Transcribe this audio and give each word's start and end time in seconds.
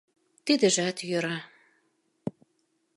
Тидыжат 0.45 0.97
йӧра. 1.09 1.37